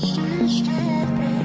[0.00, 1.37] She stood